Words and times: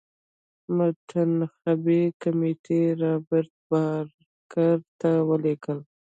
منتخبي 0.75 2.01
کمېټې 2.21 2.81
رابرټ 3.01 3.51
بارکر 3.69 4.75
ته 4.99 5.09
ولیکل. 5.29 5.79